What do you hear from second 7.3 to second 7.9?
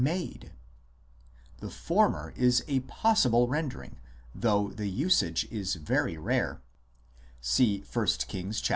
(see